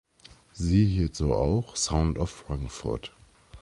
[0.53, 3.15] Siehe hierzu auch: Sound of Frankfurt.